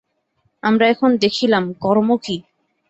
[0.63, 2.37] আমরা এখন দেখিলাম, কর্ম কি।